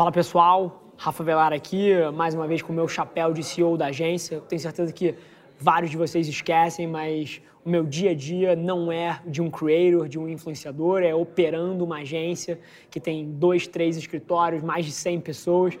[0.00, 3.88] Fala pessoal, Rafa Velar aqui, mais uma vez com o meu chapéu de CEO da
[3.88, 4.40] agência.
[4.48, 5.14] Tenho certeza que
[5.58, 10.08] vários de vocês esquecem, mas o meu dia a dia não é de um creator,
[10.08, 12.58] de um influenciador, é operando uma agência
[12.90, 15.78] que tem dois, três escritórios, mais de 100 pessoas.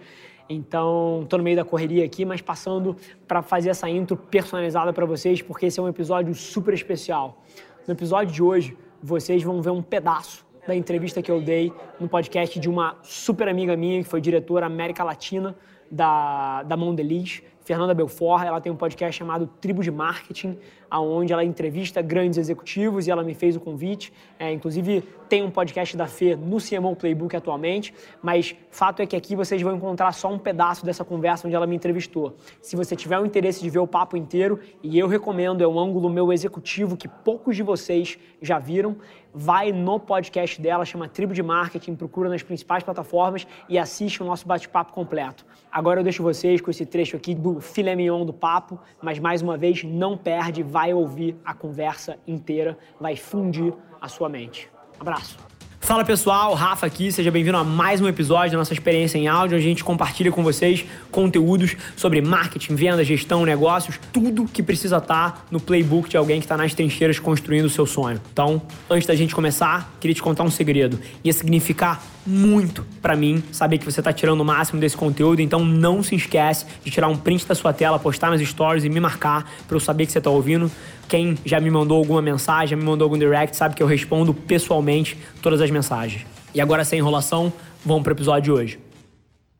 [0.50, 5.06] Então, estou no meio da correria aqui, mas passando para fazer essa intro personalizada para
[5.06, 7.42] vocês, porque esse é um episódio super especial.
[7.88, 12.08] No episódio de hoje, vocês vão ver um pedaço da entrevista que eu dei no
[12.08, 15.56] podcast de uma super amiga minha, que foi diretora América Latina
[15.90, 18.44] da, da Mondelez, Fernanda Belfort.
[18.44, 20.56] Ela tem um podcast chamado Tribo de Marketing,
[20.98, 24.12] onde ela entrevista grandes executivos e ela me fez o convite.
[24.38, 29.14] É, inclusive, tem um podcast da Fê no CMO Playbook atualmente, mas fato é que
[29.14, 32.34] aqui vocês vão encontrar só um pedaço dessa conversa onde ela me entrevistou.
[32.60, 35.78] Se você tiver o interesse de ver o papo inteiro, e eu recomendo, é um
[35.78, 38.96] ângulo meu executivo que poucos de vocês já viram,
[39.32, 44.26] vai no podcast dela, chama Tribo de Marketing, procura nas principais plataformas e assiste o
[44.26, 45.44] nosso bate-papo completo.
[45.70, 49.40] Agora eu deixo vocês com esse trecho aqui do filé mignon do papo, mas mais
[49.40, 54.70] uma vez, não perde, vai vai ouvir a conversa inteira, vai fundir a sua mente.
[54.98, 55.49] Abraço!
[55.90, 59.58] Fala pessoal, Rafa aqui, seja bem-vindo a mais um episódio da nossa experiência em áudio.
[59.58, 65.44] A gente compartilha com vocês conteúdos sobre marketing, venda, gestão, negócios, tudo que precisa estar
[65.50, 68.20] no playbook de alguém que está nas trincheiras construindo o seu sonho.
[68.32, 70.96] Então, antes da gente começar, queria te contar um segredo.
[71.24, 75.64] Ia significar muito para mim saber que você está tirando o máximo desse conteúdo, então
[75.64, 79.00] não se esquece de tirar um print da sua tela, postar nas stories e me
[79.00, 80.70] marcar para eu saber que você está ouvindo.
[81.10, 84.32] Quem já me mandou alguma mensagem, já me mandou algum direct, sabe que eu respondo
[84.32, 86.24] pessoalmente todas as mensagens.
[86.54, 87.52] E agora, sem enrolação,
[87.84, 88.78] vamos para o episódio de hoje.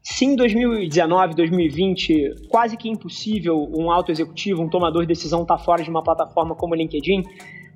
[0.00, 5.64] Sim, 2019, 2020, quase que impossível um alto executivo, um tomador de decisão estar tá
[5.64, 7.24] fora de uma plataforma como o LinkedIn.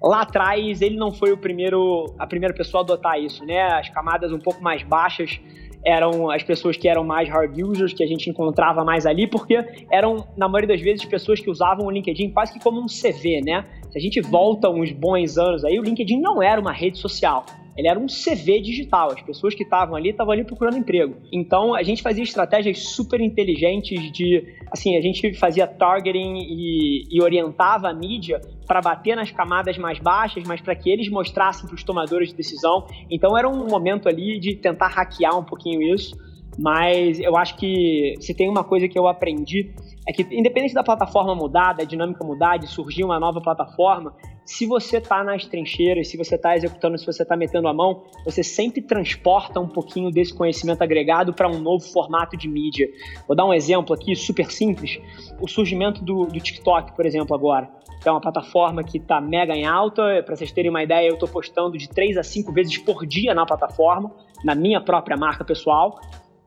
[0.00, 3.60] Lá atrás, ele não foi o primeiro, a primeira pessoa a adotar isso, né?
[3.72, 5.40] As camadas um pouco mais baixas
[5.84, 9.62] eram as pessoas que eram mais hard users, que a gente encontrava mais ali, porque
[9.90, 13.40] eram, na maioria das vezes, pessoas que usavam o LinkedIn quase que como um CV,
[13.44, 13.64] né?
[13.90, 17.44] Se a gente volta uns bons anos aí, o LinkedIn não era uma rede social.
[17.76, 19.10] Ele era um CV digital.
[19.12, 21.16] As pessoas que estavam ali estavam ali procurando emprego.
[21.32, 27.22] Então a gente fazia estratégias super inteligentes de, assim, a gente fazia targeting e, e
[27.22, 31.74] orientava a mídia para bater nas camadas mais baixas, mas para que eles mostrassem para
[31.74, 32.86] os tomadores de decisão.
[33.10, 36.16] Então era um momento ali de tentar hackear um pouquinho isso.
[36.56, 39.74] Mas eu acho que se tem uma coisa que eu aprendi
[40.06, 44.66] é que independente da plataforma mudar, da dinâmica mudar, de surgir uma nova plataforma, se
[44.66, 48.42] você está nas trincheiras, se você está executando, se você está metendo a mão, você
[48.42, 52.88] sempre transporta um pouquinho desse conhecimento agregado para um novo formato de mídia.
[53.26, 55.00] Vou dar um exemplo aqui super simples:
[55.40, 57.68] o surgimento do, do TikTok, por exemplo, agora.
[58.04, 60.22] É uma plataforma que está mega em alta.
[60.26, 63.32] Para vocês terem uma ideia, eu estou postando de 3 a 5 vezes por dia
[63.32, 64.12] na plataforma,
[64.44, 65.98] na minha própria marca pessoal.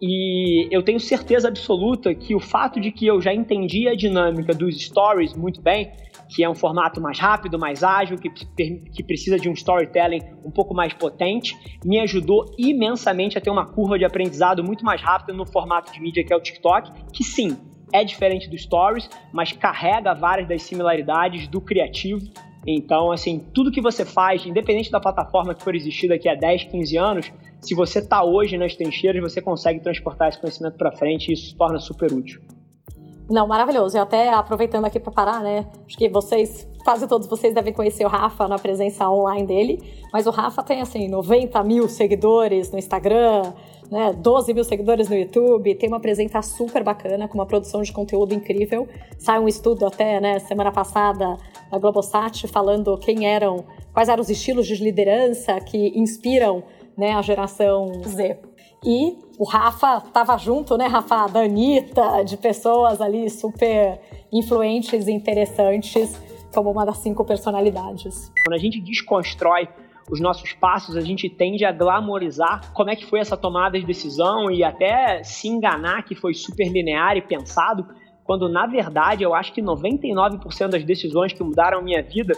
[0.01, 4.53] E eu tenho certeza absoluta que o fato de que eu já entendi a dinâmica
[4.53, 5.91] dos stories muito bem
[6.29, 10.51] que é um formato mais rápido, mais ágil, que, que precisa de um storytelling um
[10.51, 15.33] pouco mais potente, me ajudou imensamente a ter uma curva de aprendizado muito mais rápida
[15.33, 17.57] no formato de mídia que é o TikTok, que sim,
[17.93, 22.19] é diferente do Stories, mas carrega várias das similaridades do criativo.
[22.67, 26.65] Então, assim, tudo que você faz, independente da plataforma que for existir daqui a 10,
[26.65, 31.29] 15 anos, se você está hoje nas trincheiras, você consegue transportar esse conhecimento para frente
[31.29, 32.41] e isso se torna super útil.
[33.29, 33.97] Não, maravilhoso.
[33.97, 35.65] E até aproveitando aqui para parar, né?
[35.85, 40.03] Acho que vocês, quase todos vocês devem conhecer o Rafa na presença online dele.
[40.13, 43.53] Mas o Rafa tem, assim, 90 mil seguidores no Instagram,
[43.91, 44.13] né?
[44.13, 45.75] 12 mil seguidores no YouTube.
[45.75, 48.87] Tem uma presença super bacana, com uma produção de conteúdo incrível.
[49.17, 51.37] Sai um estudo até, né, semana passada,
[51.69, 56.63] na Globosat, falando quem eram, quais eram os estilos de liderança que inspiram
[56.97, 58.37] né, a geração Z.
[58.83, 63.99] E o Rafa estava junto, né, Rafa, da Anitta, de pessoas ali super
[64.31, 66.21] influentes e interessantes,
[66.53, 68.31] como uma das cinco personalidades.
[68.45, 69.67] Quando a gente desconstrói
[70.09, 73.85] os nossos passos, a gente tende a glamorizar como é que foi essa tomada de
[73.85, 77.85] decisão e até se enganar que foi super linear e pensado,
[78.23, 82.33] quando na verdade eu acho que 99% das decisões que mudaram minha vida,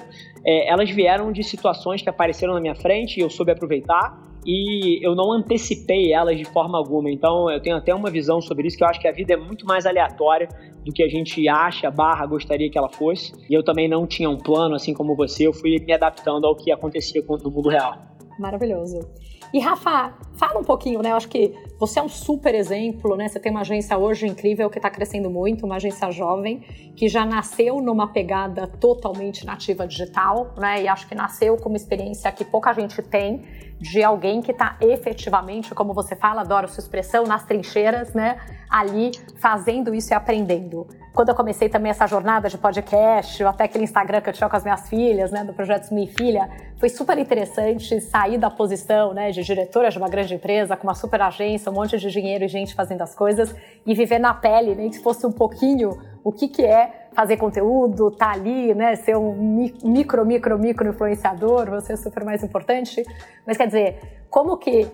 [0.46, 4.20] é, elas vieram de situações que apareceram na minha frente e eu soube aproveitar
[4.52, 7.12] e eu não antecipei elas de forma alguma.
[7.12, 9.38] Então eu tenho até uma visão sobre isso que eu acho que a vida é
[9.38, 10.50] muito mais aleatória
[10.84, 13.32] do que a gente acha, barra, gostaria que ela fosse.
[13.48, 16.56] E eu também não tinha um plano, assim como você, eu fui me adaptando ao
[16.56, 17.94] que acontecia no mundo real.
[18.40, 19.08] Maravilhoso.
[19.54, 21.12] E Rafa, fala um pouquinho, né?
[21.12, 23.30] Eu acho que você é um super exemplo, né?
[23.30, 26.60] Você tem uma agência hoje incrível que está crescendo muito, uma agência jovem,
[26.94, 30.84] que já nasceu numa pegada totalmente nativa digital, né?
[30.84, 33.44] E acho que nasceu com uma experiência que pouca gente tem
[33.80, 38.38] de alguém que está efetivamente, como você fala, adoro sua expressão, nas trincheiras, né?
[38.70, 40.86] Ali fazendo isso e aprendendo.
[41.14, 44.50] Quando eu comecei também essa jornada de podcast, ou até aquele Instagram que eu tinha
[44.50, 49.14] com as minhas filhas, né, do projeto Minha Filha, foi super interessante sair da posição,
[49.14, 52.44] né, de diretora de uma grande empresa, com uma super agência, um monte de dinheiro
[52.44, 53.56] e gente fazendo as coisas,
[53.86, 55.92] e viver na pele, nem que fosse um pouquinho
[56.24, 59.34] o que, que é fazer conteúdo, tá ali, né, ser um
[59.84, 63.04] micro, micro, micro influenciador, você é super mais importante.
[63.46, 64.88] Mas quer dizer, como que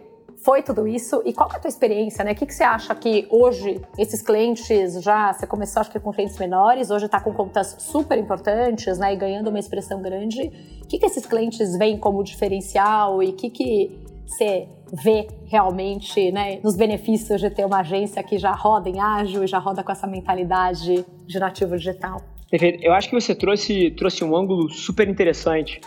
[0.46, 2.34] foi tudo isso e qual é a tua experiência, né?
[2.34, 6.12] O que, que você acha que hoje esses clientes já, você começou acho que com
[6.12, 10.52] clientes menores, hoje está com contas super importantes, né, e ganhando uma expressão grande.
[10.84, 14.68] O que, que esses clientes veem como diferencial e o que, que você
[15.04, 19.48] vê realmente né, nos benefícios de ter uma agência que já roda em ágil e
[19.48, 22.22] já roda com essa mentalidade de nativo digital.
[22.50, 22.84] Perfeito.
[22.84, 25.80] Eu acho que você trouxe, trouxe um ângulo super interessante,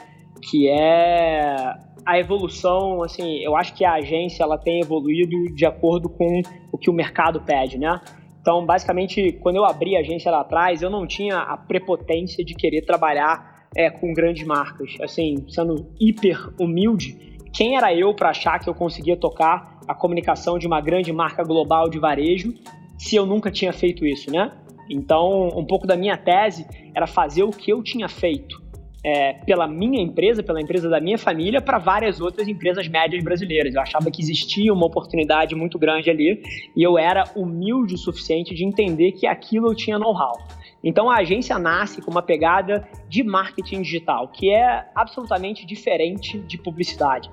[0.42, 1.74] que é
[2.04, 6.40] a evolução, assim, eu acho que a agência ela tem evoluído de acordo com
[6.72, 8.00] o que o mercado pede, né?
[8.40, 12.54] Então, basicamente, quando eu abri a agência lá atrás, eu não tinha a prepotência de
[12.54, 14.96] querer trabalhar é, com grandes marcas.
[15.02, 20.60] Assim, sendo hiper humilde, quem era eu para achar que eu conseguia tocar a comunicação
[20.60, 22.54] de uma grande marca global de varejo
[22.96, 24.52] se eu nunca tinha feito isso, né?
[24.88, 26.64] Então, um pouco da minha tese
[26.94, 28.62] era fazer o que eu tinha feito
[29.04, 33.74] é, pela minha empresa, pela empresa da minha família, para várias outras empresas médias brasileiras.
[33.74, 36.40] Eu achava que existia uma oportunidade muito grande ali
[36.76, 40.38] e eu era humilde o suficiente de entender que aquilo eu tinha know-how.
[40.84, 46.56] Então a agência nasce com uma pegada de marketing digital, que é absolutamente diferente de
[46.56, 47.28] publicidade.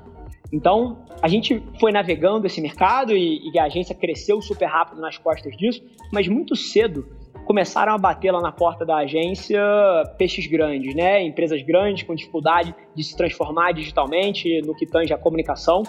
[0.55, 5.17] Então, a gente foi navegando esse mercado e, e, a agência cresceu super rápido nas
[5.17, 7.05] costas disso, mas muito cedo
[7.45, 9.61] começaram a bater lá na porta da agência
[10.17, 11.21] peixes grandes, né?
[11.21, 15.83] Empresas grandes com dificuldade de se transformar digitalmente no que tange a comunicação.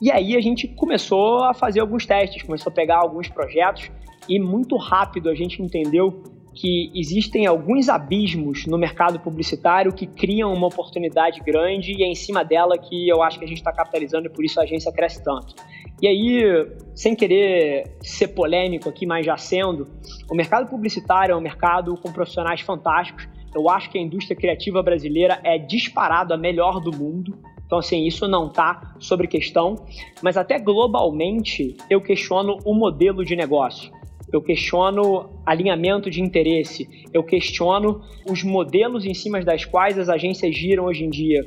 [0.00, 3.90] E aí a gente começou a fazer alguns testes, começou a pegar alguns projetos
[4.28, 6.22] e muito rápido a gente entendeu
[6.56, 12.14] que existem alguns abismos no mercado publicitário que criam uma oportunidade grande e é em
[12.14, 14.90] cima dela que eu acho que a gente está capitalizando e por isso a agência
[14.90, 15.54] cresce tanto.
[16.00, 19.86] E aí, sem querer ser polêmico aqui, mas já sendo,
[20.30, 23.28] o mercado publicitário é um mercado com profissionais fantásticos.
[23.54, 27.38] Eu acho que a indústria criativa brasileira é disparado a melhor do mundo.
[27.66, 29.86] Então, assim, isso não está sobre questão.
[30.22, 33.95] Mas até globalmente, eu questiono o modelo de negócio
[34.32, 40.54] eu questiono alinhamento de interesse, eu questiono os modelos em cima das quais as agências
[40.54, 41.46] giram hoje em dia.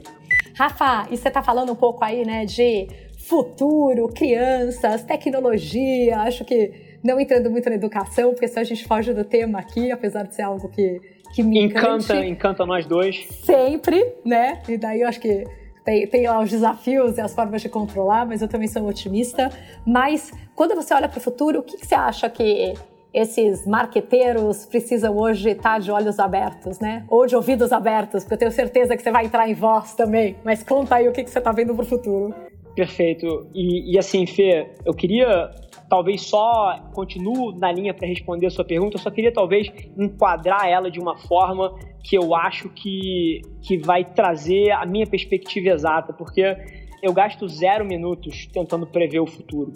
[0.56, 2.88] Rafa, e você está falando um pouco aí, né, de
[3.18, 6.72] futuro, crianças, tecnologia, acho que
[7.04, 10.36] não entrando muito na educação, porque se a gente foge do tema aqui, apesar de
[10.36, 11.00] ser algo que,
[11.34, 12.14] que me encanta.
[12.14, 13.28] Encanta, encanta nós dois.
[13.44, 14.62] Sempre, né?
[14.68, 15.44] E daí eu acho que
[15.84, 19.50] tem, tem lá os desafios e as formas de controlar, mas eu também sou otimista.
[19.86, 22.74] Mas quando você olha para o futuro, o que, que você acha que
[23.14, 27.06] esses marqueteiros precisam hoje estar de olhos abertos, né?
[27.10, 30.36] Ou de ouvidos abertos, porque eu tenho certeza que você vai entrar em voz também.
[30.44, 32.34] Mas conta aí o que, que você está vendo para o futuro.
[32.76, 33.48] Perfeito.
[33.54, 35.50] E, e, assim, Fê, eu queria
[35.90, 40.68] talvez só continuo na linha para responder a sua pergunta, eu só queria talvez enquadrar
[40.68, 46.14] ela de uma forma que eu acho que, que vai trazer a minha perspectiva exata,
[46.14, 46.56] porque
[47.02, 49.74] eu gasto zero minutos tentando prever o futuro.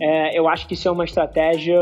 [0.00, 1.78] É, eu acho que isso é uma estratégia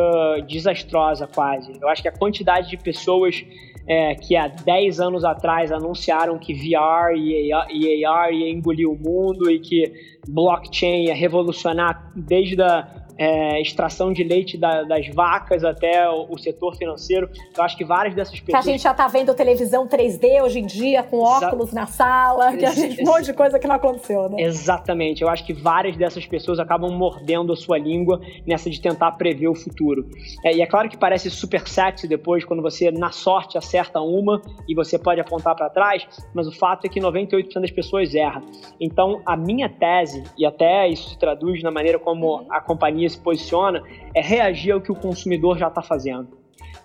[0.47, 1.73] desastrosa, quase.
[1.81, 3.45] Eu acho que a quantidade de pessoas
[3.89, 8.89] é, que há 10 anos atrás anunciaram que VR e AR, e AR ia engolir
[8.89, 9.93] o mundo e que
[10.29, 16.39] blockchain ia revolucionar desde a é, extração de leite da, das vacas até o, o,
[16.39, 17.29] setor financeiro.
[17.57, 18.65] Eu acho que várias dessas pessoas.
[18.65, 21.81] Que a gente já está vendo televisão 3D hoje em dia, com óculos Exa...
[21.81, 24.43] na sala, que a gente, um monte de coisa que não aconteceu, né?
[24.43, 25.23] Exatamente.
[25.23, 29.49] Eu acho que várias dessas pessoas acabam mordendo a sua língua nessa de tentar prever
[29.49, 30.09] o futuro.
[30.45, 34.43] É, e é claro que parece super sexy depois, quando você, na sorte, acerta uma
[34.69, 38.43] e você pode apontar para trás, mas o fato é que 98% das pessoas erram.
[38.81, 42.47] Então, a minha tese, e até isso se traduz na maneira como uhum.
[42.51, 43.83] a companhia companhia se posiciona
[44.15, 46.29] é reagir ao que o consumidor já está fazendo.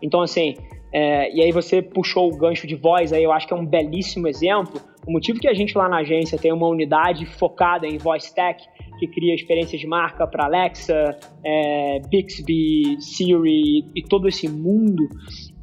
[0.02, 0.56] Então, assim,
[0.94, 3.66] é, e aí você puxou o gancho de voz, aí eu acho que é um
[3.66, 4.82] belíssimo exemplo.
[5.08, 8.64] O motivo que a gente lá na agência tem uma unidade focada em voice tech,
[9.00, 15.08] que cria experiências de marca para Alexa, é, Bixby, Siri e todo esse mundo,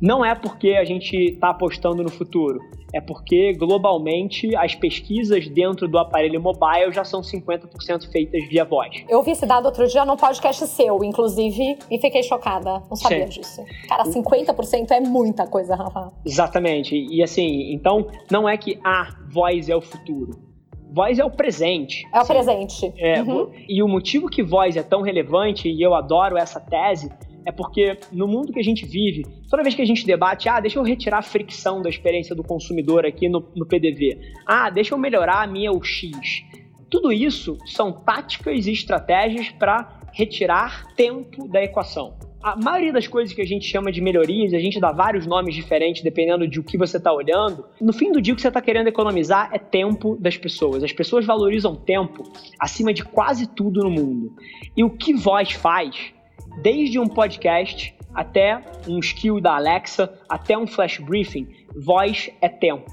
[0.01, 2.61] não é porque a gente está apostando no futuro,
[2.93, 9.05] é porque globalmente as pesquisas dentro do aparelho mobile já são 50% feitas via voz.
[9.09, 12.83] Eu vi esse dado outro dia num podcast seu, inclusive, e fiquei chocada.
[12.89, 13.41] Não sabia Sim.
[13.41, 13.65] disso.
[13.89, 16.13] Cara, 50% é muita coisa, Rafa.
[16.25, 16.95] Exatamente.
[16.97, 20.49] E assim, então não é que a ah, voz é o futuro.
[20.91, 22.09] Voz é o presente.
[22.15, 22.93] É o presente.
[22.97, 23.51] É, uhum.
[23.69, 27.13] E o motivo que voz é tão relevante, e eu adoro essa tese,
[27.49, 30.61] é porque no mundo que a gente vive, toda vez que a gente debate, ah,
[30.61, 34.93] deixa eu retirar a fricção da experiência do consumidor aqui no, no PDV, ah, deixa
[34.93, 36.11] eu melhorar a minha UX.
[36.91, 42.19] Tudo isso são táticas e estratégias para retirar tempo da equação.
[42.43, 45.55] A maioria das coisas que a gente chama de melhorias, a gente dá vários nomes
[45.55, 47.65] diferentes dependendo de o que você está olhando.
[47.81, 50.85] No fim do dia, o que você está querendo economizar é tempo das pessoas.
[50.85, 52.25] As pessoas valorizam tempo
[52.61, 54.37] acima de quase tudo no mundo.
[54.77, 56.13] E o que voz faz
[56.63, 61.47] desde um podcast até um skill da Alexa, até um flash briefing,
[61.77, 62.91] voz é tempo.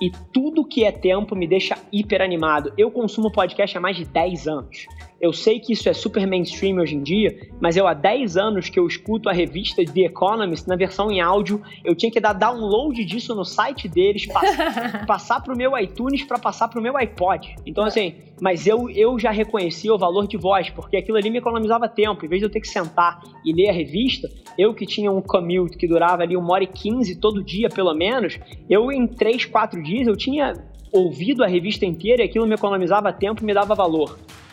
[0.00, 2.72] E tudo que é tempo me deixa hiper animado.
[2.76, 4.86] Eu consumo podcast há mais de 10 anos.
[5.22, 8.68] Eu sei que isso é super mainstream hoje em dia, mas eu há 10 anos
[8.68, 12.32] que eu escuto a revista The Economist na versão em áudio, eu tinha que dar
[12.32, 14.56] download disso no site deles, pass
[15.06, 17.54] passar pro meu iTunes para passar pro meu iPod.
[17.64, 21.38] Então assim, mas eu, eu já reconheci o valor de voz, porque aquilo ali me
[21.38, 22.26] economizava tempo.
[22.26, 25.22] Em vez de eu ter que sentar e ler a revista, eu que tinha um
[25.22, 29.44] commute que durava ali uma hora e quinze todo dia, pelo menos, eu em três,
[29.44, 30.52] quatro dias eu tinha
[30.90, 34.18] ouvido a revista inteira e aquilo me economizava tempo e me dava valor.